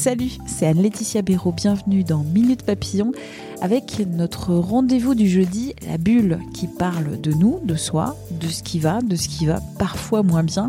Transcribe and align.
Salut, 0.00 0.38
c'est 0.46 0.66
Anne-Laetitia 0.66 1.20
Béraud. 1.20 1.52
Bienvenue 1.52 2.04
dans 2.04 2.24
Minute 2.24 2.62
Papillon 2.62 3.12
avec 3.60 4.02
notre 4.10 4.54
rendez-vous 4.54 5.14
du 5.14 5.28
jeudi, 5.28 5.74
la 5.86 5.98
bulle 5.98 6.38
qui 6.54 6.68
parle 6.68 7.20
de 7.20 7.34
nous, 7.34 7.60
de 7.64 7.74
soi, 7.74 8.16
de 8.30 8.46
ce 8.46 8.62
qui 8.62 8.78
va, 8.78 9.02
de 9.02 9.14
ce 9.14 9.28
qui 9.28 9.44
va 9.44 9.60
parfois 9.78 10.22
moins 10.22 10.42
bien. 10.42 10.68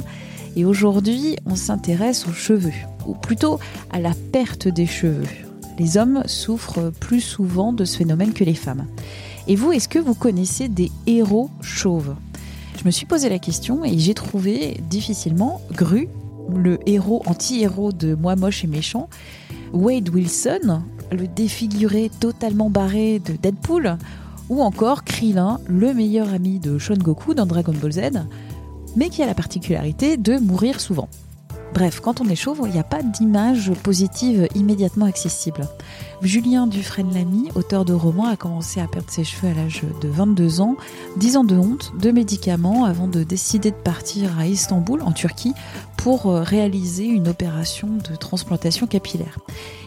Et 0.58 0.66
aujourd'hui, 0.66 1.38
on 1.46 1.56
s'intéresse 1.56 2.28
aux 2.28 2.34
cheveux, 2.34 2.74
ou 3.08 3.14
plutôt 3.14 3.58
à 3.90 4.02
la 4.02 4.12
perte 4.34 4.68
des 4.68 4.86
cheveux. 4.86 5.24
Les 5.80 5.96
hommes 5.96 6.24
souffrent 6.26 6.92
plus 7.00 7.22
souvent 7.22 7.72
de 7.72 7.86
ce 7.86 8.00
phénomène 8.00 8.34
que 8.34 8.44
les 8.44 8.54
femmes. 8.54 8.86
Et 9.48 9.56
vous, 9.56 9.72
est-ce 9.72 9.88
que 9.88 9.98
vous 9.98 10.14
connaissez 10.14 10.68
des 10.68 10.92
héros 11.08 11.50
chauves? 11.62 12.16
Je 12.78 12.84
me 12.84 12.92
suis 12.92 13.06
posé 13.06 13.30
la 13.30 13.40
question 13.40 13.86
et 13.86 13.98
j'ai 13.98 14.14
trouvé 14.14 14.82
difficilement 14.90 15.62
Gru, 15.72 16.10
le 16.50 16.80
héros 16.86 17.22
anti-héros 17.26 17.92
de 17.92 18.16
Moi 18.16 18.36
moche 18.36 18.64
et 18.64 18.68
méchant, 18.68 19.10
Wade 19.74 20.10
Wilson, 20.10 20.82
le 21.12 21.28
défiguré 21.28 22.10
totalement 22.20 22.70
barré 22.70 23.20
de 23.20 23.34
Deadpool, 23.34 23.98
ou 24.50 24.62
encore 24.62 25.04
Krillin, 25.04 25.60
le 25.68 25.94
meilleur 25.94 26.34
ami 26.34 26.60
de 26.60 26.78
Son 26.78 26.96
Goku 26.96 27.34
dans 27.34 27.46
Dragon 27.46 27.74
Ball 27.74 27.94
Z, 27.94 28.02
mais 28.96 29.10
qui 29.10 29.24
a 29.24 29.26
la 29.26 29.34
particularité 29.34 30.18
de 30.18 30.38
mourir 30.38 30.82
souvent. 30.82 31.08
Bref, 31.74 32.02
quand 32.02 32.20
on 32.20 32.28
est 32.28 32.36
chauve, 32.36 32.62
il 32.66 32.74
n'y 32.74 32.80
a 32.80 32.84
pas 32.84 33.02
d'image 33.02 33.72
positive 33.82 34.48
immédiatement 34.56 35.06
accessible. 35.06 35.70
Julien 36.22 36.68
Dufresne-Lamy, 36.68 37.50
auteur 37.56 37.86
de 37.86 37.94
romans, 37.94 38.26
a 38.26 38.36
commencé 38.36 38.82
à 38.82 38.88
perdre 38.88 39.10
ses 39.10 39.24
cheveux 39.24 39.52
à 39.52 39.54
l'âge 39.54 39.84
de 40.02 40.10
22 40.10 40.60
ans, 40.60 40.76
10 41.16 41.38
ans 41.38 41.44
de 41.46 41.56
honte, 41.56 41.94
de 41.98 42.12
médicaments, 42.12 42.84
avant 42.84 43.08
de 43.08 43.24
décider 43.24 43.72
de 43.72 43.76
partir 43.76 44.38
à 44.38 44.48
Istanbul, 44.48 45.02
en 45.02 45.14
Turquie, 45.14 45.54
pour 46.04 46.32
euh, 46.32 46.42
réaliser 46.42 47.06
une 47.06 47.28
opération 47.28 47.88
de 47.88 48.16
transplantation 48.16 48.88
capillaire. 48.88 49.38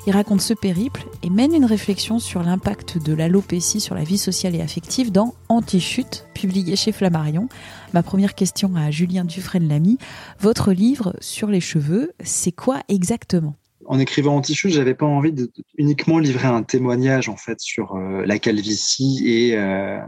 Il 0.06 0.12
raconte 0.12 0.42
ce 0.42 0.54
périple 0.54 1.04
et 1.24 1.30
mène 1.30 1.52
une 1.54 1.64
réflexion 1.64 2.20
sur 2.20 2.42
l'impact 2.44 2.98
de 2.98 3.12
l'alopécie 3.14 3.80
sur 3.80 3.96
la 3.96 4.04
vie 4.04 4.18
sociale 4.18 4.54
et 4.54 4.60
affective 4.60 5.10
dans 5.10 5.34
Anti-chute, 5.48 6.26
publié 6.32 6.76
chez 6.76 6.92
Flammarion. 6.92 7.48
Ma 7.94 8.04
première 8.04 8.36
question 8.36 8.76
à 8.76 8.92
Julien 8.92 9.24
Dufresne-Lamy, 9.24 9.98
votre 10.38 10.72
livre 10.72 11.16
sur 11.20 11.48
les 11.48 11.60
cheveux, 11.60 12.12
c'est 12.22 12.52
quoi 12.52 12.80
exactement? 12.88 13.56
En 13.86 13.98
écrivant 13.98 14.36
Anti-chute, 14.36 14.70
j'avais 14.70 14.94
pas 14.94 15.06
envie 15.06 15.32
de 15.32 15.50
uniquement 15.78 16.20
livrer 16.20 16.46
un 16.46 16.62
témoignage 16.62 17.28
en 17.28 17.36
fait 17.36 17.58
sur 17.60 17.96
euh, 17.96 18.24
la 18.24 18.38
calvitie 18.38 19.24
et 19.26 19.56
euh, 19.56 19.98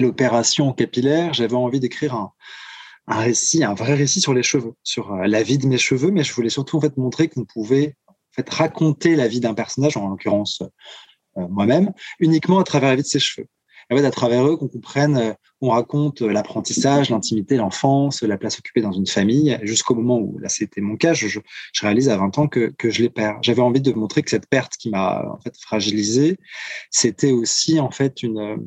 l'opération 0.00 0.72
capillaire. 0.72 1.32
J'avais 1.34 1.54
envie 1.54 1.78
d'écrire 1.78 2.14
un, 2.14 2.32
un 3.06 3.20
récit, 3.20 3.64
un 3.64 3.74
vrai 3.74 3.94
récit 3.94 4.20
sur 4.20 4.34
les 4.34 4.42
cheveux, 4.42 4.74
sur 4.82 5.12
euh, 5.12 5.26
la 5.26 5.42
vie 5.42 5.58
de 5.58 5.66
mes 5.66 5.78
cheveux, 5.78 6.10
mais 6.10 6.24
je 6.24 6.32
voulais 6.32 6.50
surtout 6.50 6.76
en 6.76 6.80
fait 6.80 6.96
montrer 6.96 7.28
qu'on 7.28 7.44
pouvait 7.44 7.96
en 8.08 8.14
fait 8.32 8.48
raconter 8.48 9.16
la 9.16 9.28
vie 9.28 9.40
d'un 9.40 9.54
personnage, 9.54 9.96
en 9.96 10.08
l'occurrence 10.08 10.62
euh, 11.36 11.46
moi-même, 11.48 11.92
uniquement 12.20 12.58
à 12.58 12.64
travers 12.64 12.90
la 12.90 12.96
vie 12.96 13.02
de 13.02 13.06
ses 13.06 13.18
cheveux. 13.18 13.48
En 13.90 13.96
fait, 13.96 14.04
à 14.04 14.10
travers 14.12 14.46
eux, 14.46 14.56
qu'on 14.56 14.68
comprenne, 14.68 15.16
euh, 15.16 15.32
on 15.60 15.70
raconte 15.70 16.20
l'apprentissage, 16.20 17.10
l'intimité, 17.10 17.56
l'enfance, 17.56 18.22
la 18.22 18.38
place 18.38 18.58
occupée 18.58 18.80
dans 18.80 18.92
une 18.92 19.06
famille, 19.06 19.58
jusqu'au 19.62 19.94
moment 19.94 20.18
où, 20.18 20.38
là, 20.38 20.48
c'était 20.48 20.80
mon 20.80 20.96
cas, 20.96 21.14
je, 21.14 21.26
je, 21.26 21.40
réalise 21.80 22.08
à 22.08 22.16
20 22.16 22.38
ans 22.38 22.48
que, 22.48 22.72
que 22.78 22.90
je 22.90 23.02
les 23.02 23.10
perds. 23.10 23.38
J'avais 23.42 23.60
envie 23.60 23.80
de 23.80 23.92
montrer 23.92 24.22
que 24.22 24.30
cette 24.30 24.48
perte 24.48 24.76
qui 24.76 24.88
m'a 24.90 25.28
en 25.28 25.40
fait 25.40 25.56
fragilisé, 25.60 26.38
c'était 26.90 27.32
aussi 27.32 27.80
en 27.80 27.90
fait 27.90 28.22
une, 28.22 28.62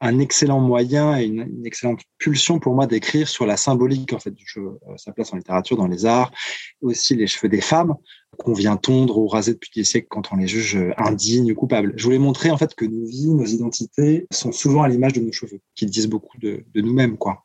un 0.00 0.18
excellent 0.18 0.60
moyen 0.60 1.18
et 1.18 1.24
une, 1.24 1.66
excellente 1.66 2.00
pulsion 2.18 2.58
pour 2.58 2.74
moi 2.74 2.86
d'écrire 2.86 3.28
sur 3.28 3.46
la 3.46 3.56
symbolique 3.56 4.12
en 4.12 4.18
fait 4.18 4.30
du 4.30 4.46
cheveu, 4.46 4.78
euh, 4.88 4.96
sa 4.96 5.12
place 5.12 5.32
en 5.32 5.36
littérature, 5.36 5.76
dans 5.76 5.88
les 5.88 6.06
arts, 6.06 6.30
aussi 6.82 7.14
les 7.14 7.26
cheveux 7.26 7.48
des 7.48 7.60
femmes 7.60 7.94
qu'on 8.38 8.52
vient 8.52 8.76
tondre 8.76 9.18
ou 9.18 9.26
raser 9.26 9.54
depuis 9.54 9.70
des 9.74 9.84
siècles 9.84 10.06
quand 10.08 10.32
on 10.32 10.36
les 10.36 10.46
juge 10.46 10.76
euh, 10.76 10.92
indignes 10.98 11.52
ou 11.52 11.54
coupables. 11.54 11.92
Je 11.96 12.04
voulais 12.04 12.18
montrer 12.18 12.50
en 12.50 12.56
fait 12.56 12.74
que 12.74 12.84
nos 12.84 13.06
vies, 13.06 13.30
nos 13.30 13.46
identités 13.46 14.26
sont 14.30 14.52
souvent 14.52 14.82
à 14.82 14.88
l'image 14.88 15.14
de 15.14 15.20
nos 15.20 15.32
cheveux, 15.32 15.60
qui 15.74 15.86
disent 15.86 16.08
beaucoup 16.08 16.38
de, 16.38 16.64
de 16.72 16.80
nous-mêmes, 16.80 17.16
quoi. 17.16 17.44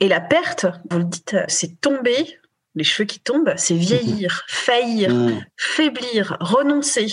Et 0.00 0.08
la 0.08 0.20
perte, 0.20 0.66
vous 0.90 0.98
le 0.98 1.04
dites, 1.04 1.36
c'est 1.46 1.80
tomber. 1.80 2.38
Les 2.74 2.84
cheveux 2.84 3.06
qui 3.06 3.20
tombent, 3.20 3.52
c'est 3.56 3.76
vieillir, 3.76 4.44
faillir, 4.48 5.14
mmh. 5.14 5.44
faiblir, 5.56 6.36
renoncer. 6.40 7.06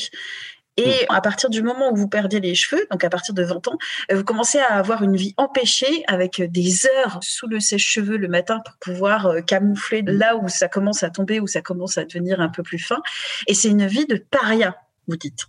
Et 0.80 1.06
à 1.10 1.22
partir 1.22 1.50
du 1.50 1.62
moment 1.62 1.92
où 1.92 1.96
vous 1.96 2.08
perdez 2.08 2.40
les 2.40 2.56
cheveux, 2.56 2.86
donc 2.90 3.04
à 3.04 3.10
partir 3.10 3.34
de 3.34 3.44
20 3.44 3.68
ans, 3.68 3.78
euh, 4.12 4.16
vous 4.16 4.24
commencez 4.24 4.60
à 4.60 4.76
avoir 4.76 5.04
une 5.04 5.16
vie 5.16 5.34
empêchée 5.38 6.04
avec 6.08 6.42
des 6.42 6.86
heures 6.86 7.20
sous 7.22 7.48
le 7.48 7.60
sèche-cheveux 7.60 8.18
le 8.18 8.28
matin 8.28 8.62
pour 8.66 8.76
pouvoir 8.78 9.28
euh, 9.28 9.42
camoufler 9.42 10.04
là 10.06 10.38
où 10.38 10.48
ça 10.48 10.68
commence 10.68 11.04
à 11.04 11.10
tomber, 11.10 11.40
où 11.40 11.48
ça 11.48 11.62
commence 11.62 11.98
à 11.98 12.06
devenir 12.06 12.40
un 12.40 12.50
peu 12.50 12.64
plus 12.64 12.80
fin. 12.80 13.02
Et 13.48 13.54
c'est 13.54 13.70
une 13.70 13.88
vie 13.88 14.06
de 14.06 14.16
paria, 14.16 14.78
vous 15.08 15.18
dites. 15.18 15.48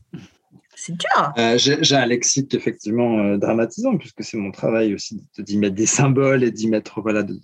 Euh, 1.38 1.58
j'ai 1.58 1.96
un 1.96 2.06
lexique 2.06 2.54
effectivement 2.54 3.18
euh, 3.18 3.36
dramatisant, 3.36 3.96
puisque 3.96 4.22
c'est 4.24 4.36
mon 4.36 4.50
travail 4.50 4.94
aussi 4.94 5.22
d'y 5.38 5.58
mettre 5.58 5.74
des 5.74 5.86
symboles 5.86 6.42
et 6.44 6.50
d'y 6.50 6.68
mettre 6.68 7.00
voilà 7.00 7.22
de, 7.22 7.38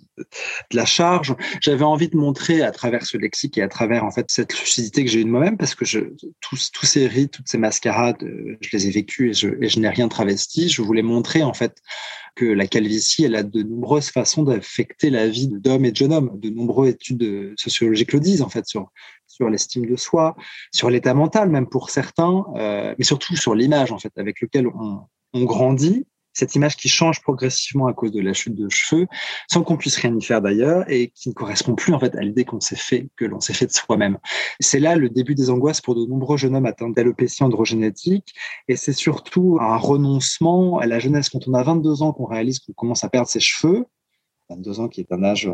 la 0.71 0.85
charge. 0.85 1.35
J'avais 1.61 1.83
envie 1.83 2.09
de 2.09 2.17
montrer 2.17 2.61
à 2.61 2.71
travers 2.71 3.05
ce 3.05 3.17
lexique 3.17 3.57
et 3.57 3.61
à 3.61 3.67
travers 3.67 4.03
en 4.03 4.11
fait 4.11 4.25
cette 4.29 4.57
lucidité 4.59 5.05
que 5.05 5.11
j'ai 5.11 5.21
eue 5.21 5.25
de 5.25 5.29
moi-même, 5.29 5.57
parce 5.57 5.75
que 5.75 5.85
tous, 6.41 6.71
ces 6.83 7.07
rites, 7.07 7.31
toutes 7.31 7.47
ces 7.47 7.57
mascarades, 7.57 8.23
euh, 8.23 8.57
je 8.61 8.69
les 8.73 8.87
ai 8.87 8.91
vécues 8.91 9.29
et 9.29 9.33
je, 9.33 9.49
et 9.61 9.69
je 9.69 9.79
n'ai 9.79 9.89
rien 9.89 10.07
travesti. 10.07 10.69
Je 10.69 10.81
voulais 10.81 11.03
montrer 11.03 11.43
en 11.43 11.53
fait 11.53 11.77
que 12.35 12.45
la 12.45 12.67
calvitie, 12.67 13.23
elle 13.23 13.35
a 13.35 13.43
de 13.43 13.63
nombreuses 13.63 14.09
façons 14.09 14.43
d'affecter 14.43 15.09
la 15.09 15.27
vie 15.27 15.47
d'hommes 15.47 15.85
et 15.85 15.91
de 15.91 15.95
jeunes 15.95 16.13
hommes. 16.13 16.39
De 16.39 16.49
nombreuses 16.49 16.89
études 16.89 17.53
sociologiques 17.57 18.13
le 18.13 18.19
disent 18.19 18.41
en 18.41 18.49
fait 18.49 18.67
sur 18.67 18.91
sur 19.27 19.49
l'estime 19.49 19.85
de 19.85 19.95
soi, 19.95 20.35
sur 20.71 20.89
l'état 20.89 21.13
mental 21.13 21.49
même 21.49 21.67
pour 21.67 21.89
certains, 21.89 22.45
euh, 22.55 22.95
mais 22.97 23.03
surtout 23.03 23.35
sur 23.35 23.53
l'image 23.53 23.91
en 23.91 23.99
fait 23.99 24.11
avec 24.17 24.41
lequel 24.41 24.67
on, 24.67 25.07
grandit. 25.33 26.07
Cette 26.33 26.55
image 26.55 26.77
qui 26.77 26.87
change 26.87 27.21
progressivement 27.21 27.87
à 27.87 27.93
cause 27.93 28.11
de 28.11 28.21
la 28.21 28.33
chute 28.33 28.55
de 28.55 28.69
cheveux, 28.69 29.07
sans 29.47 29.63
qu'on 29.63 29.75
puisse 29.75 29.97
rien 29.97 30.15
y 30.15 30.21
faire 30.23 30.41
d'ailleurs, 30.41 30.89
et 30.89 31.09
qui 31.09 31.29
ne 31.29 31.33
correspond 31.33 31.75
plus 31.75 31.93
en 31.93 31.99
fait 31.99 32.15
à 32.15 32.21
l'idée 32.21 32.45
qu'on 32.45 32.59
s'est 32.59 32.75
fait, 32.75 33.09
que 33.15 33.25
l'on 33.25 33.39
s'est 33.39 33.53
fait 33.53 33.65
de 33.65 33.71
soi-même. 33.71 34.17
C'est 34.59 34.79
là 34.79 34.95
le 34.95 35.09
début 35.09 35.35
des 35.35 35.49
angoisses 35.49 35.81
pour 35.81 35.95
de 35.95 36.05
nombreux 36.05 36.37
jeunes 36.37 36.55
hommes 36.55 36.65
atteints 36.65 36.89
d'alopécie 36.89 37.43
androgénétique, 37.43 38.33
et 38.67 38.75
c'est 38.75 38.93
surtout 38.93 39.57
un 39.61 39.77
renoncement 39.77 40.79
à 40.79 40.85
la 40.85 40.99
jeunesse 40.99 41.29
quand 41.29 41.47
on 41.47 41.53
a 41.53 41.61
22 41.61 42.01
ans 42.01 42.13
qu'on 42.13 42.25
réalise 42.25 42.59
qu'on 42.59 42.73
commence 42.73 43.03
à 43.03 43.09
perdre 43.09 43.27
ses 43.27 43.39
cheveux, 43.39 43.85
22 44.49 44.79
ans 44.79 44.87
qui 44.87 45.01
est 45.01 45.11
un 45.11 45.23
âge, 45.23 45.49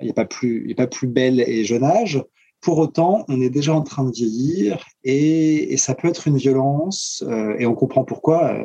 il 0.00 0.04
n'y 0.04 0.10
a 0.10 0.14
pas 0.14 0.24
plus, 0.24 0.64
il 0.66 0.72
a 0.72 0.74
pas 0.74 0.86
plus 0.86 1.08
belle 1.08 1.40
et 1.40 1.64
jeune 1.64 1.84
âge. 1.84 2.22
Pour 2.60 2.78
autant, 2.78 3.24
on 3.28 3.40
est 3.40 3.48
déjà 3.48 3.72
en 3.72 3.80
train 3.80 4.04
de 4.04 4.12
vieillir 4.12 4.84
et, 5.02 5.72
et 5.72 5.76
ça 5.78 5.94
peut 5.94 6.08
être 6.08 6.28
une 6.28 6.36
violence 6.36 7.24
euh, 7.26 7.56
et 7.58 7.64
on 7.64 7.74
comprend 7.74 8.04
pourquoi, 8.04 8.52
euh, 8.52 8.64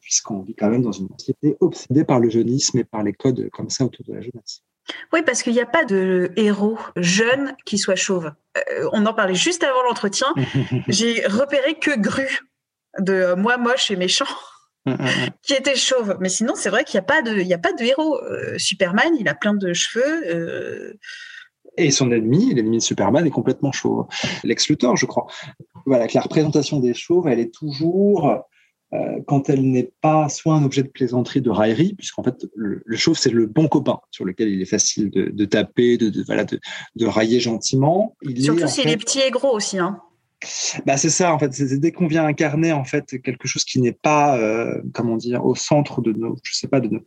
puisqu'on 0.00 0.40
vit 0.40 0.56
quand 0.56 0.68
même 0.68 0.82
dans 0.82 0.92
une 0.92 1.08
société 1.16 1.56
obsédée 1.60 2.04
par 2.04 2.18
le 2.18 2.30
jeunisme 2.30 2.78
et 2.78 2.84
par 2.84 3.04
les 3.04 3.12
codes 3.12 3.48
comme 3.52 3.70
ça 3.70 3.84
autour 3.84 4.04
de 4.06 4.14
la 4.14 4.20
jeunesse. 4.20 4.62
Oui, 5.12 5.22
parce 5.22 5.42
qu'il 5.42 5.52
n'y 5.52 5.60
a 5.60 5.66
pas 5.66 5.84
de 5.84 6.32
héros 6.36 6.78
jeune 6.96 7.54
qui 7.64 7.78
soit 7.78 7.94
chauve. 7.94 8.32
Euh, 8.56 8.88
on 8.92 9.06
en 9.06 9.14
parlait 9.14 9.34
juste 9.34 9.62
avant 9.62 9.82
l'entretien. 9.84 10.28
J'ai 10.88 11.24
repéré 11.26 11.74
que 11.74 11.96
Gru 11.96 12.40
de 12.98 13.34
Moi 13.34 13.56
moche 13.56 13.90
et 13.92 13.96
méchant. 13.96 14.26
qui 15.42 15.52
était 15.52 15.76
chauve. 15.76 16.16
Mais 16.18 16.30
sinon, 16.30 16.54
c'est 16.56 16.70
vrai 16.70 16.82
qu'il 16.82 16.98
n'y 16.98 17.04
a, 17.04 17.06
pas 17.06 17.20
de, 17.20 17.36
il 17.38 17.46
y 17.46 17.52
a 17.52 17.58
pas 17.58 17.74
de 17.74 17.82
héros. 17.84 18.18
Superman, 18.56 19.12
il 19.20 19.28
a 19.28 19.34
plein 19.34 19.52
de 19.52 19.74
cheveux. 19.74 20.98
Et 21.78 21.90
son 21.90 22.10
ennemi, 22.12 22.52
l'ennemi 22.54 22.78
de 22.78 22.82
Superman, 22.82 23.26
est 23.26 23.30
complètement 23.30 23.72
chauve. 23.72 24.06
Lex 24.44 24.68
Luthor, 24.68 24.96
je 24.96 25.06
crois. 25.06 25.26
Voilà, 25.86 26.06
que 26.08 26.14
la 26.14 26.20
représentation 26.20 26.80
des 26.80 26.92
chauves, 26.92 27.28
elle 27.28 27.38
est 27.38 27.54
toujours, 27.54 28.30
euh, 28.92 29.20
quand 29.26 29.48
elle 29.48 29.62
n'est 29.70 29.90
pas 30.00 30.28
soit 30.28 30.54
un 30.54 30.64
objet 30.64 30.82
de 30.82 30.88
plaisanterie, 30.88 31.40
de 31.40 31.50
raillerie, 31.50 31.94
puisqu'en 31.94 32.22
fait, 32.22 32.46
le, 32.54 32.82
le 32.84 32.96
chauve, 32.96 33.16
c'est 33.16 33.30
le 33.30 33.46
bon 33.46 33.68
copain 33.68 34.00
sur 34.10 34.24
lequel 34.24 34.48
il 34.48 34.60
est 34.60 34.66
facile 34.66 35.10
de, 35.10 35.30
de 35.30 35.44
taper, 35.44 35.96
de, 35.96 36.10
de, 36.10 36.22
voilà, 36.24 36.44
de, 36.44 36.58
de 36.96 37.06
railler 37.06 37.40
gentiment. 37.40 38.16
Il 38.22 38.42
Surtout 38.42 38.66
s'il 38.66 38.84
fait... 38.84 38.92
est 38.92 38.96
petit 38.96 39.20
et 39.20 39.30
gros 39.30 39.54
aussi. 39.54 39.78
Hein. 39.78 40.00
Bah 40.86 40.96
c'est 40.96 41.10
ça 41.10 41.34
en 41.34 41.38
fait. 41.40 41.52
C'est 41.52 41.80
dès 41.80 41.90
qu'on 41.90 42.06
vient 42.06 42.24
incarner 42.24 42.72
en 42.72 42.84
fait 42.84 43.20
quelque 43.22 43.48
chose 43.48 43.64
qui 43.64 43.80
n'est 43.80 43.90
pas, 43.92 44.38
euh, 44.38 44.80
comment 44.94 45.16
dire, 45.16 45.44
au 45.44 45.56
centre 45.56 46.00
de 46.00 46.12
nos, 46.12 46.36
je 46.44 46.54
sais 46.54 46.68
pas, 46.68 46.78
de 46.78 46.86
nos, 46.86 47.00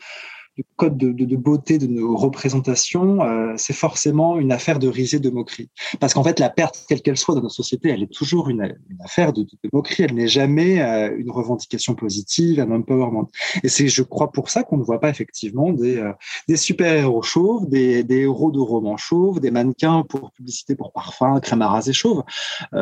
code 0.75 0.97
de, 0.97 1.35
beauté 1.35 1.77
de 1.77 1.87
nos 1.87 2.15
représentations, 2.15 3.23
euh, 3.23 3.53
c'est 3.57 3.73
forcément 3.73 4.37
une 4.37 4.51
affaire 4.51 4.79
de 4.79 4.87
risée, 4.87 5.19
de 5.19 5.29
moquerie. 5.29 5.69
Parce 5.99 6.13
qu'en 6.13 6.23
fait, 6.23 6.39
la 6.39 6.49
perte, 6.49 6.85
quelle 6.89 7.01
qu'elle 7.01 7.17
soit 7.17 7.35
dans 7.35 7.41
notre 7.41 7.55
société, 7.55 7.89
elle 7.89 8.03
est 8.03 8.11
toujours 8.11 8.49
une, 8.49 8.75
affaire 9.03 9.33
de, 9.33 9.45
moquerie. 9.71 10.03
Elle 10.03 10.15
n'est 10.15 10.27
jamais 10.27 10.81
euh, 10.81 11.15
une 11.17 11.31
revendication 11.31 11.95
positive, 11.95 12.59
un 12.59 12.71
empowerment. 12.71 13.27
Et 13.63 13.69
c'est, 13.69 13.87
je 13.87 14.03
crois, 14.03 14.31
pour 14.31 14.49
ça 14.49 14.63
qu'on 14.63 14.77
ne 14.77 14.83
voit 14.83 14.99
pas 14.99 15.09
effectivement 15.09 15.71
des, 15.71 15.97
euh, 15.97 16.11
des 16.47 16.57
super-héros 16.57 17.21
chauves, 17.21 17.69
des, 17.69 18.03
des, 18.03 18.21
héros 18.21 18.51
de 18.51 18.59
romans 18.59 18.97
chauves, 18.97 19.39
des 19.39 19.51
mannequins 19.51 20.03
pour 20.09 20.31
publicité 20.31 20.75
pour 20.75 20.91
parfum, 20.91 21.39
crème 21.39 21.61
à 21.61 21.67
raser 21.67 21.93
chauve, 21.93 22.23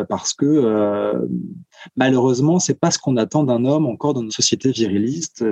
parce 0.10 0.34
que 0.34 1.28
malheureusement, 1.96 2.60
c'est 2.60 2.80
pas 2.80 2.92
ce 2.92 3.00
qu'on 3.00 3.18
attend 3.18 3.44
d'un 3.44 3.66
homme 3.66 3.86
encore 3.86 4.14
dans 4.14 4.22
une 4.22 4.32
société 4.32 4.72
viriliste 4.72 5.44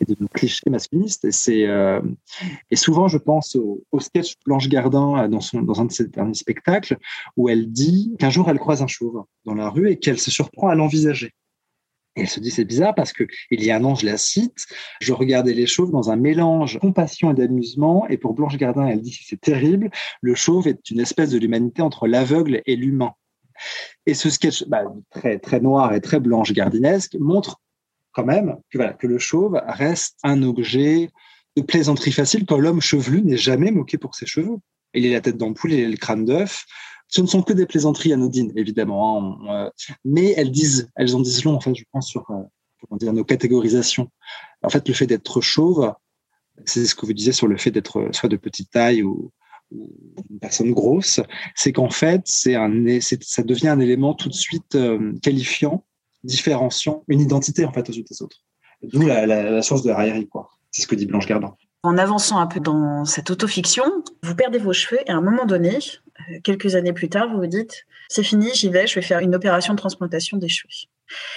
et 0.00 0.04
de 0.04 0.16
nos 0.20 0.28
clichés 0.28 0.70
masculinistes. 0.70 1.26
Euh, 1.48 2.00
et 2.70 2.76
souvent, 2.76 3.08
je 3.08 3.18
pense 3.18 3.56
au, 3.56 3.84
sketch 3.98 4.34
Blanche 4.46 4.68
Gardin 4.68 5.24
euh, 5.24 5.28
dans 5.28 5.80
un 5.80 5.84
de 5.84 5.92
ses 5.92 6.08
derniers 6.08 6.34
spectacles, 6.34 6.98
où 7.36 7.48
elle 7.48 7.70
dit 7.70 8.14
qu'un 8.18 8.30
jour, 8.30 8.48
elle 8.48 8.58
croise 8.58 8.82
un 8.82 8.86
chauve 8.86 9.24
dans 9.44 9.54
la 9.54 9.68
rue 9.68 9.90
et 9.90 9.98
qu'elle 9.98 10.18
se 10.18 10.30
surprend 10.30 10.68
à 10.68 10.74
l'envisager. 10.74 11.34
Et 12.16 12.22
elle 12.22 12.28
se 12.28 12.40
dit, 12.40 12.50
c'est 12.50 12.64
bizarre 12.64 12.94
parce 12.94 13.12
que 13.12 13.24
il 13.50 13.62
y 13.62 13.70
a 13.70 13.76
un 13.76 13.84
an, 13.84 13.94
je 13.94 14.04
la 14.04 14.16
cite, 14.16 14.66
je 15.00 15.12
regardais 15.12 15.54
les 15.54 15.66
chauves 15.66 15.92
dans 15.92 16.10
un 16.10 16.16
mélange 16.16 16.74
de 16.74 16.78
compassion 16.80 17.30
et 17.30 17.34
d'amusement. 17.34 18.06
Et 18.08 18.18
pour 18.18 18.34
Blanche 18.34 18.56
Gardin, 18.56 18.86
elle 18.86 19.00
dit, 19.00 19.16
c'est 19.24 19.40
terrible. 19.40 19.90
Le 20.20 20.34
chauve 20.34 20.66
est 20.66 20.90
une 20.90 21.00
espèce 21.00 21.30
de 21.30 21.38
l'humanité 21.38 21.82
entre 21.82 22.08
l'aveugle 22.08 22.62
et 22.66 22.74
l'humain. 22.74 23.12
Et 24.06 24.14
ce 24.14 24.30
sketch, 24.30 24.64
bah, 24.66 24.84
très, 25.10 25.38
très 25.38 25.60
noir 25.60 25.92
et 25.94 26.00
très 26.00 26.18
blanche 26.18 26.52
gardinesque, 26.52 27.16
montre 27.20 27.60
quand 28.12 28.24
même 28.24 28.56
que, 28.70 28.78
voilà, 28.78 28.92
que 28.92 29.06
le 29.06 29.18
chauve 29.18 29.60
reste 29.66 30.18
un 30.22 30.42
objet 30.42 31.10
de 31.56 31.62
plaisanterie 31.62 32.12
facile 32.12 32.46
quand 32.46 32.58
l'homme 32.58 32.80
chevelu 32.80 33.22
n'est 33.22 33.36
jamais 33.36 33.70
moqué 33.70 33.98
pour 33.98 34.14
ses 34.14 34.26
cheveux. 34.26 34.56
Il 34.94 35.06
est 35.06 35.12
la 35.12 35.20
tête 35.20 35.36
d'ampoule, 35.36 35.72
il 35.72 35.80
est 35.80 35.88
le 35.88 35.96
crâne 35.96 36.24
d'œuf. 36.24 36.64
Ce 37.08 37.20
ne 37.20 37.26
sont 37.26 37.42
que 37.42 37.52
des 37.52 37.66
plaisanteries 37.66 38.12
anodines, 38.12 38.52
évidemment, 38.56 39.40
hein. 39.48 39.66
euh, 39.66 39.70
mais 40.04 40.32
elles 40.36 40.52
disent, 40.52 40.90
elles 40.94 41.16
en 41.16 41.20
disent 41.20 41.44
long, 41.44 41.54
en 41.54 41.60
fait, 41.60 41.74
je 41.74 41.84
pense, 41.90 42.08
sur 42.08 42.22
euh, 42.30 42.42
comment 42.80 42.98
dire, 42.98 43.12
nos 43.12 43.24
catégorisations. 43.24 44.10
En 44.62 44.68
fait, 44.68 44.86
le 44.86 44.94
fait 44.94 45.06
d'être 45.06 45.40
chauve, 45.40 45.92
c'est 46.64 46.86
ce 46.86 46.94
que 46.94 47.06
vous 47.06 47.12
disiez 47.12 47.32
sur 47.32 47.48
le 47.48 47.56
fait 47.56 47.70
d'être 47.70 48.10
soit 48.12 48.28
de 48.28 48.36
petite 48.36 48.70
taille 48.70 49.02
ou, 49.02 49.32
une 49.72 50.40
personne 50.40 50.72
grosse, 50.72 51.20
c'est 51.54 51.70
qu'en 51.72 51.90
fait, 51.90 52.22
c'est 52.24 52.56
un, 52.56 52.72
ça 53.00 53.44
devient 53.44 53.68
un 53.68 53.78
élément 53.78 54.14
tout 54.14 54.28
de 54.28 54.34
suite 54.34 54.74
euh, 54.74 55.12
qualifiant 55.22 55.84
différenciant 56.24 57.04
une 57.08 57.20
identité 57.20 57.64
en 57.64 57.72
fait 57.72 57.88
aux 57.88 57.92
yeux 57.92 58.04
des 58.08 58.22
autres. 58.22 58.38
D'où 58.82 59.06
la, 59.06 59.62
source 59.62 59.82
de 59.82 59.90
raillerie, 59.90 60.28
quoi. 60.28 60.50
C'est 60.70 60.82
ce 60.82 60.86
que 60.86 60.94
dit 60.94 61.06
Blanche 61.06 61.26
Gardin. 61.26 61.54
En 61.82 61.98
avançant 61.98 62.38
un 62.38 62.46
peu 62.46 62.60
dans 62.60 63.04
cette 63.04 63.30
autofiction, 63.30 63.84
vous 64.22 64.34
perdez 64.34 64.58
vos 64.58 64.72
cheveux 64.72 65.00
et 65.06 65.10
à 65.10 65.16
un 65.16 65.20
moment 65.20 65.46
donné, 65.46 65.76
euh, 65.76 66.40
quelques 66.42 66.74
années 66.74 66.92
plus 66.92 67.08
tard, 67.08 67.28
vous 67.30 67.38
vous 67.38 67.46
dites 67.46 67.86
c'est 68.08 68.22
fini, 68.22 68.50
j'y 68.54 68.68
vais, 68.68 68.86
je 68.86 68.96
vais 68.96 69.02
faire 69.02 69.20
une 69.20 69.34
opération 69.34 69.72
de 69.74 69.78
transplantation 69.78 70.36
des 70.36 70.48
cheveux. 70.48 70.88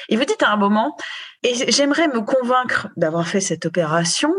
Et 0.09 0.17
vous 0.17 0.25
dites 0.25 0.41
à 0.43 0.51
un 0.51 0.57
moment, 0.57 0.97
et 1.43 1.71
j'aimerais 1.71 2.07
me 2.07 2.21
convaincre 2.21 2.89
d'avoir 2.97 3.27
fait 3.27 3.41
cette 3.41 3.65
opération, 3.65 4.31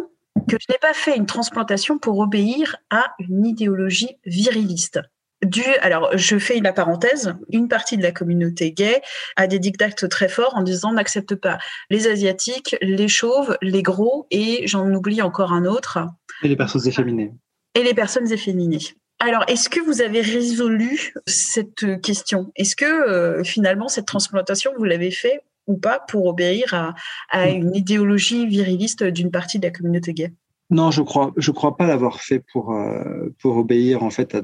que 0.48 0.56
je 0.60 0.66
n'ai 0.72 0.78
pas 0.78 0.92
fait 0.92 1.16
une 1.16 1.26
transplantation 1.26 1.98
pour 1.98 2.18
obéir 2.18 2.76
à 2.90 3.14
une 3.20 3.46
idéologie 3.46 4.18
viriliste 4.26 5.00
dû, 5.44 5.64
alors 5.80 6.16
je 6.16 6.38
fais 6.38 6.60
la 6.60 6.72
parenthèse, 6.72 7.34
une 7.50 7.68
partie 7.68 7.96
de 7.96 8.02
la 8.02 8.12
communauté 8.12 8.72
gay 8.72 9.00
a 9.36 9.46
des 9.46 9.58
dictats 9.58 9.90
très 9.90 10.28
forts 10.28 10.54
en 10.54 10.62
disant 10.62 10.92
n'accepte 10.92 11.34
pas 11.34 11.58
les 11.90 12.06
asiatiques, 12.06 12.76
les 12.80 13.08
chauves, 13.08 13.56
les 13.62 13.82
gros 13.82 14.26
et 14.30 14.66
j'en 14.66 14.92
oublie 14.92 15.22
encore 15.22 15.52
un 15.52 15.64
autre. 15.64 15.98
Et 16.42 16.48
les 16.48 16.56
personnes 16.56 16.86
efféminées. 16.86 17.32
Et 17.74 17.82
les 17.82 17.94
personnes 17.94 18.30
efféminées. 18.32 18.94
Alors, 19.20 19.44
est-ce 19.48 19.68
que 19.68 19.80
vous 19.80 20.02
avez 20.02 20.20
résolu 20.20 21.14
cette 21.26 22.00
question? 22.02 22.52
Est-ce 22.56 22.76
que 22.76 22.84
euh, 22.84 23.44
finalement 23.44 23.88
cette 23.88 24.06
transplantation, 24.06 24.72
vous 24.76 24.84
l'avez 24.84 25.10
fait 25.10 25.40
ou 25.66 25.78
pas 25.78 25.98
pour 25.98 26.26
obéir 26.26 26.74
à, 26.74 26.94
à 27.30 27.48
une 27.48 27.74
idéologie 27.74 28.46
viriliste 28.46 29.04
d'une 29.04 29.30
partie 29.30 29.58
de 29.58 29.66
la 29.66 29.70
communauté 29.70 30.12
gay? 30.12 30.32
Non, 30.70 30.90
je 30.90 31.02
crois, 31.02 31.32
je 31.36 31.50
crois 31.50 31.76
pas 31.76 31.86
l'avoir 31.86 32.20
fait 32.20 32.42
pour 32.52 32.72
euh, 32.72 33.28
pour 33.40 33.56
obéir 33.56 34.02
en 34.02 34.10
fait 34.10 34.34
à, 34.34 34.42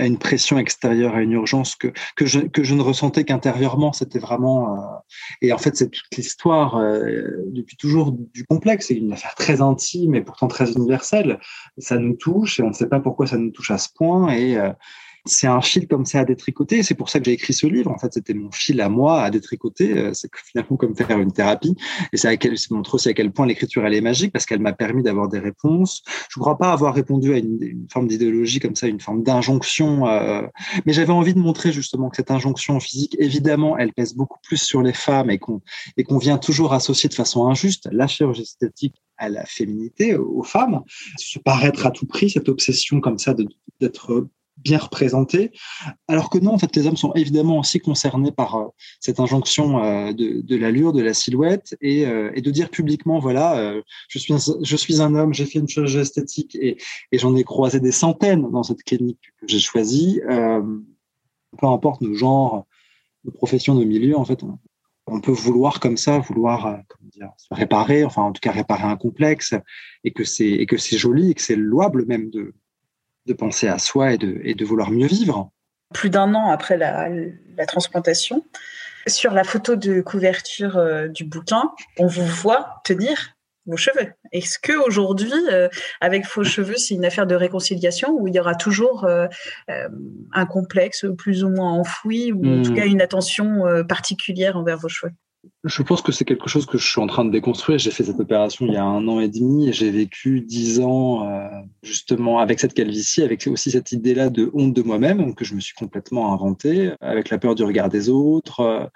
à, 0.00 0.06
une 0.06 0.18
pression 0.18 0.58
extérieure, 0.58 1.14
à 1.14 1.22
une 1.22 1.32
urgence 1.32 1.76
que 1.76 1.88
que 2.16 2.26
je 2.26 2.74
ne 2.74 2.82
ressentais 2.82 3.24
qu'intérieurement. 3.24 3.92
C'était 3.92 4.18
vraiment 4.18 4.74
euh, 4.74 4.80
et 5.42 5.52
en 5.52 5.58
fait 5.58 5.76
c'est 5.76 5.90
toute 5.90 6.16
l'histoire 6.16 6.76
euh, 6.76 7.44
depuis 7.46 7.76
toujours 7.76 8.12
du 8.12 8.44
complexe. 8.44 8.88
C'est 8.88 8.94
une 8.94 9.12
affaire 9.12 9.34
très 9.34 9.60
intime 9.60 10.14
et 10.14 10.22
pourtant 10.22 10.48
très 10.48 10.72
universelle. 10.72 11.38
Ça 11.78 11.96
nous 11.98 12.14
touche 12.14 12.60
et 12.60 12.62
on 12.62 12.68
ne 12.68 12.74
sait 12.74 12.88
pas 12.88 13.00
pourquoi 13.00 13.26
ça 13.26 13.36
nous 13.36 13.50
touche 13.50 13.70
à 13.70 13.78
ce 13.78 13.88
point 13.94 14.32
et 14.32 14.58
c'est 15.26 15.46
un 15.46 15.60
fil 15.60 15.86
comme 15.86 16.04
ça 16.04 16.20
à 16.20 16.24
détricoter. 16.24 16.82
C'est 16.82 16.94
pour 16.94 17.10
ça 17.10 17.18
que 17.18 17.26
j'ai 17.26 17.32
écrit 17.32 17.52
ce 17.52 17.66
livre. 17.66 17.90
En 17.90 17.98
fait, 17.98 18.12
c'était 18.12 18.34
mon 18.34 18.50
fil 18.50 18.80
à 18.80 18.88
moi 18.88 19.22
à 19.22 19.30
détricoter. 19.30 19.96
Euh, 19.96 20.14
c'est 20.14 20.30
finalement 20.34 20.76
comme 20.76 20.96
faire 20.96 21.18
une 21.18 21.32
thérapie. 21.32 21.76
Et 22.12 22.16
c'est 22.16 22.70
montre 22.70 22.94
aussi 22.94 23.08
à 23.08 23.14
quel 23.14 23.32
point 23.32 23.46
l'écriture 23.46 23.84
elle 23.84 23.94
est 23.94 24.00
magique 24.00 24.32
parce 24.32 24.46
qu'elle 24.46 24.60
m'a 24.60 24.72
permis 24.72 25.02
d'avoir 25.02 25.28
des 25.28 25.38
réponses. 25.38 26.02
Je 26.30 26.38
ne 26.38 26.42
crois 26.42 26.58
pas 26.58 26.72
avoir 26.72 26.94
répondu 26.94 27.32
à 27.34 27.38
une, 27.38 27.86
forme 27.90 28.08
d'idéologie 28.08 28.60
comme 28.60 28.76
ça, 28.76 28.86
une 28.86 29.00
forme 29.00 29.22
d'injonction. 29.22 30.06
Euh, 30.06 30.42
mais 30.86 30.92
j'avais 30.92 31.12
envie 31.12 31.34
de 31.34 31.38
montrer 31.38 31.72
justement 31.72 32.08
que 32.08 32.16
cette 32.16 32.30
injonction 32.30 32.78
physique, 32.80 33.16
évidemment, 33.18 33.76
elle 33.78 33.92
pèse 33.92 34.14
beaucoup 34.14 34.38
plus 34.42 34.58
sur 34.58 34.82
les 34.82 34.92
femmes 34.92 35.30
et 35.30 35.38
qu'on 35.38 35.60
et 35.96 36.04
qu'on 36.04 36.18
vient 36.18 36.38
toujours 36.38 36.72
associer 36.72 37.08
de 37.08 37.14
façon 37.14 37.48
injuste 37.48 37.88
la 37.92 38.06
chirurgie 38.06 38.42
esthétique 38.42 39.02
à 39.20 39.28
la 39.28 39.44
féminité, 39.44 40.16
aux 40.16 40.42
femmes, 40.42 40.80
se 41.18 41.38
paraître 41.38 41.86
à 41.86 41.90
tout 41.90 42.06
prix, 42.06 42.30
cette 42.30 42.48
obsession 42.48 43.00
comme 43.00 43.18
ça 43.18 43.34
d'être 43.80 44.26
bien 44.62 44.78
représentés. 44.78 45.52
Alors 46.08 46.30
que 46.30 46.38
non, 46.38 46.52
en 46.52 46.58
fait, 46.58 46.74
les 46.76 46.86
hommes 46.86 46.96
sont 46.96 47.12
évidemment 47.14 47.58
aussi 47.58 47.78
concernés 47.80 48.32
par 48.32 48.54
euh, 48.56 48.66
cette 49.00 49.20
injonction 49.20 49.82
euh, 49.82 50.12
de, 50.12 50.56
l'allure, 50.56 50.92
de 50.92 51.02
la 51.02 51.14
silhouette, 51.14 51.76
et, 51.80 52.06
euh, 52.06 52.30
de 52.32 52.50
dire 52.50 52.70
publiquement, 52.70 53.18
voilà, 53.18 53.74
je, 54.08 54.18
suis 54.18 54.32
un, 54.32 54.38
je 54.38 54.76
suis 54.76 55.02
un 55.02 55.14
homme, 55.14 55.34
j'ai 55.34 55.46
fait 55.46 55.58
une 55.58 55.68
chirurgie 55.68 55.98
esthétique, 55.98 56.56
et, 56.56 56.78
j'en 57.12 57.36
ai 57.36 57.44
croisé 57.44 57.80
des 57.80 57.92
centaines 57.92 58.50
dans 58.50 58.62
cette 58.62 58.82
clinique 58.82 59.20
que 59.40 59.46
j'ai 59.46 59.60
choisie. 59.60 60.20
peu 60.26 61.66
importe 61.66 62.00
nos 62.00 62.14
genres, 62.14 62.66
nos 63.24 63.32
professions, 63.32 63.74
nos 63.74 63.84
milieux, 63.84 64.16
en 64.16 64.24
fait, 64.24 64.42
on, 65.06 65.20
peut 65.20 65.32
vouloir 65.32 65.80
comme 65.80 65.96
ça, 65.96 66.18
vouloir 66.18 66.80
comment 66.88 67.10
dire, 67.10 67.30
se 67.36 67.52
réparer, 67.52 68.04
enfin 68.04 68.22
en 68.22 68.32
tout 68.32 68.40
cas 68.40 68.52
réparer 68.52 68.84
un 68.84 68.96
complexe, 68.96 69.54
et 70.04 70.12
que 70.12 70.24
c'est 70.24 70.66
joli 70.98 71.30
et 71.30 71.34
que 71.34 71.42
c'est 71.42 71.56
louable 71.56 72.06
même 72.06 72.30
de 72.30 72.54
de 73.26 73.32
penser 73.32 73.68
à 73.68 73.78
soi 73.78 74.12
et 74.12 74.18
de, 74.18 74.40
et 74.42 74.54
de 74.54 74.64
vouloir 74.64 74.90
mieux 74.90 75.06
vivre. 75.06 75.50
Plus 75.94 76.10
d'un 76.10 76.34
an 76.34 76.50
après 76.50 76.76
la, 76.76 77.08
transplantation, 77.66 78.44
sur 79.06 79.32
la 79.32 79.44
photo 79.44 79.76
de 79.76 80.00
couverture 80.00 80.76
euh, 80.76 81.08
du 81.08 81.24
bouquin, 81.24 81.70
on 81.98 82.06
vous 82.06 82.24
voit 82.24 82.80
tenir 82.84 83.34
vos 83.66 83.76
cheveux. 83.76 84.12
Est-ce 84.32 84.58
que 84.58 84.72
aujourd'hui, 84.86 85.32
euh, 85.50 85.68
avec 86.00 86.26
vos 86.26 86.44
cheveux, 86.44 86.76
c'est 86.76 86.94
une 86.94 87.04
affaire 87.04 87.26
de 87.26 87.34
réconciliation 87.34 88.10
ou 88.12 88.28
il 88.28 88.34
y 88.34 88.40
aura 88.40 88.54
toujours 88.54 89.04
euh, 89.04 89.26
un 90.32 90.46
complexe 90.46 91.06
plus 91.18 91.44
ou 91.44 91.50
moins 91.50 91.72
enfoui 91.72 92.32
ou 92.32 92.46
en 92.46 92.62
tout 92.62 92.72
hmm. 92.72 92.76
cas 92.76 92.86
une 92.86 93.00
attention 93.00 93.84
particulière 93.86 94.56
envers 94.56 94.78
vos 94.78 94.88
cheveux? 94.88 95.12
Je 95.64 95.82
pense 95.82 96.00
que 96.00 96.10
c'est 96.10 96.24
quelque 96.24 96.48
chose 96.48 96.64
que 96.64 96.78
je 96.78 96.88
suis 96.88 97.00
en 97.02 97.06
train 97.06 97.22
de 97.22 97.30
déconstruire. 97.30 97.78
J'ai 97.78 97.90
fait 97.90 98.04
cette 98.04 98.18
opération 98.18 98.64
il 98.64 98.72
y 98.72 98.78
a 98.78 98.84
un 98.84 99.06
an 99.08 99.20
et 99.20 99.28
demi 99.28 99.68
et 99.68 99.72
j'ai 99.74 99.90
vécu 99.90 100.40
dix 100.40 100.80
ans 100.80 101.28
euh, 101.28 101.48
justement 101.82 102.38
avec 102.38 102.60
cette 102.60 102.72
calvitie, 102.72 103.22
avec 103.22 103.46
aussi 103.46 103.70
cette 103.70 103.92
idée-là 103.92 104.30
de 104.30 104.50
honte 104.54 104.72
de 104.72 104.80
moi-même 104.80 105.34
que 105.34 105.44
je 105.44 105.54
me 105.54 105.60
suis 105.60 105.74
complètement 105.74 106.32
inventé, 106.32 106.92
avec 107.02 107.28
la 107.28 107.36
peur 107.36 107.54
du 107.54 107.62
regard 107.62 107.90
des 107.90 108.08
autres. 108.08 108.60
Euh, 108.60 108.86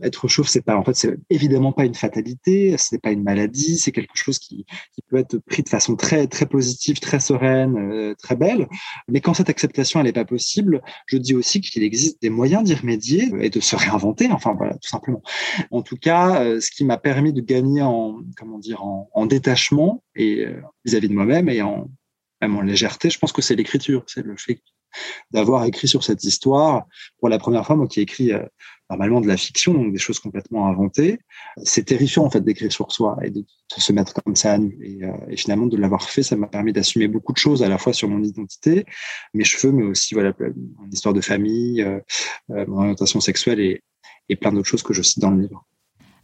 être 0.00 0.28
chauve, 0.28 0.46
c'est 0.46 0.64
pas 0.64 0.76
en 0.76 0.84
fait, 0.84 0.94
c'est 0.94 1.16
évidemment 1.28 1.72
pas 1.72 1.84
une 1.84 1.94
fatalité, 1.94 2.76
c'est 2.78 3.02
pas 3.02 3.10
une 3.10 3.24
maladie, 3.24 3.76
c'est 3.78 3.92
quelque 3.92 4.14
chose 4.14 4.38
qui, 4.38 4.64
peut 5.08 5.16
être 5.16 5.38
pris 5.38 5.64
de 5.64 5.68
façon 5.68 5.96
très 5.96 6.28
très 6.28 6.46
positive, 6.46 7.00
très 7.00 7.18
sereine, 7.18 7.76
euh, 7.76 8.14
très 8.22 8.36
belle. 8.36 8.68
Mais 9.08 9.20
quand 9.20 9.34
cette 9.34 9.50
acceptation 9.50 10.00
elle 10.00 10.06
est 10.06 10.12
pas 10.12 10.24
possible, 10.24 10.82
je 11.06 11.16
dis 11.16 11.34
aussi 11.34 11.60
qu'il 11.60 11.82
existe 11.82 12.22
des 12.22 12.30
moyens 12.30 12.62
d'y 12.62 12.74
remédier 12.74 13.28
et 13.40 13.50
de 13.50 13.58
se 13.58 13.74
réinventer. 13.74 14.30
Enfin 14.30 14.54
voilà, 14.56 14.74
tout 14.74 14.88
simplement. 14.88 15.22
En 15.72 15.82
tout 15.82 15.96
cas 15.96 16.11
euh, 16.12 16.60
ce 16.60 16.70
qui 16.70 16.84
m'a 16.84 16.98
permis 16.98 17.32
de 17.32 17.40
gagner 17.40 17.82
en, 17.82 18.22
détachement 19.26 20.02
et 20.14 20.46
euh, 20.46 20.60
vis-à-vis 20.84 21.08
de 21.08 21.14
moi-même 21.14 21.48
et 21.48 21.62
en, 21.62 21.88
même 22.40 22.56
en 22.56 22.60
légèreté, 22.60 23.10
je 23.10 23.18
pense 23.18 23.32
que 23.32 23.42
c'est 23.42 23.54
l'écriture, 23.54 24.02
c'est 24.06 24.24
le 24.24 24.36
fait 24.36 24.60
d'avoir 25.30 25.64
écrit 25.64 25.88
sur 25.88 26.04
cette 26.04 26.22
histoire 26.22 26.84
pour 27.18 27.30
la 27.30 27.38
première 27.38 27.64
fois, 27.64 27.76
moi 27.76 27.86
qui 27.86 28.00
écris 28.00 28.32
euh, 28.32 28.42
normalement 28.90 29.22
de 29.22 29.26
la 29.26 29.38
fiction, 29.38 29.72
donc 29.72 29.90
des 29.92 29.98
choses 29.98 30.18
complètement 30.18 30.66
inventées. 30.66 31.18
C'est 31.64 31.84
terrifiant 31.84 32.24
en 32.24 32.30
fait 32.30 32.42
d'écrire 32.42 32.70
sur 32.70 32.92
soi 32.92 33.16
et 33.22 33.30
de, 33.30 33.44
se 33.74 33.92
mettre 33.92 34.12
comme 34.22 34.36
ça 34.36 34.52
à 34.52 34.58
nu. 34.58 34.76
Et, 34.82 35.36
finalement 35.36 35.66
de 35.66 35.78
l'avoir 35.78 36.10
fait, 36.10 36.22
ça 36.22 36.36
m'a 36.36 36.46
permis 36.46 36.74
d'assumer 36.74 37.08
beaucoup 37.08 37.32
de 37.32 37.38
choses 37.38 37.62
à 37.62 37.68
la 37.68 37.78
fois 37.78 37.94
sur 37.94 38.08
mon 38.08 38.22
identité, 38.22 38.84
mes 39.32 39.44
cheveux, 39.44 39.72
mais 39.72 39.84
aussi 39.84 40.12
voilà 40.12 40.34
mon 40.38 40.90
histoire 40.90 41.14
de 41.14 41.22
famille, 41.22 41.82
mon 42.50 42.78
orientation 42.80 43.20
sexuelle 43.20 43.60
et 44.28 44.36
plein 44.36 44.52
d'autres 44.52 44.68
choses 44.68 44.82
que 44.82 44.92
je 44.92 45.00
cite 45.00 45.20
dans 45.20 45.30
le 45.30 45.42
livre. 45.42 45.66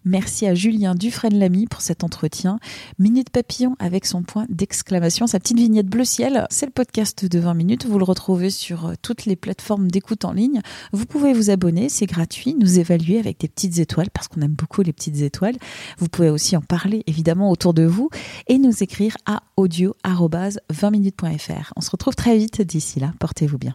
Merci 0.05 0.47
à 0.47 0.55
Julien 0.55 0.95
Dufresne-Lamy 0.95 1.67
pour 1.67 1.81
cet 1.81 2.05
entretien. 2.05 2.59
Minute 2.99 3.31
Papillon 3.31 3.77
avec 3.79 4.07
son 4.07 4.23
point 4.23 4.47
d'exclamation, 4.49 5.27
sa 5.27 5.41
petite 5.41 5.59
vignette 5.59 5.87
bleu 5.87 6.05
ciel. 6.05 6.47
C'est 6.51 6.67
le 6.67 6.73
podcast 6.73 7.25
de 7.25 7.39
20 7.39 7.55
minutes. 7.55 7.87
Vous 7.87 7.99
le 7.99 8.05
retrouvez 8.05 8.51
sur 8.51 8.87
euh, 8.87 8.95
toutes 9.03 9.27
les 9.27 9.37
plateformes 9.37 9.91
d'écoute 9.91 10.25
en 10.25 10.33
ligne. 10.33 10.61
Vous 10.93 11.07
pouvez 11.07 11.33
vous 11.33 11.51
abonner, 11.51 11.89
c'est 11.89 12.07
gratuit, 12.07 12.55
nous 12.59 12.79
évaluer 12.79 13.19
avec 13.19 13.41
des 13.41 13.49
petites 13.49 13.79
étoiles 13.79 14.11
parce 14.11 14.29
qu'on 14.29 14.41
aime 14.41 14.53
beaucoup 14.53 14.83
les 14.83 14.93
petites 14.93 15.21
étoiles. 15.21 15.57
Vous 15.99 16.09
pouvez 16.09 16.31
aussi 16.31 16.57
en 16.57 16.63
parler 16.63 17.03
évidemment 17.07 17.51
autour 17.51 17.75
de 17.75 17.85
vous 17.85 18.11
et 18.47 18.59
nous 18.59 18.83
écrire 18.83 19.17
à 19.27 19.43
audio-20minutes.fr. 19.57 21.73
On 21.77 21.81
se 21.81 21.91
retrouve 21.91 22.15
très 22.15 22.37
vite 22.37 22.63
d'ici 22.63 23.01
là. 23.01 23.13
Portez-vous 23.19 23.59
bien. 23.59 23.75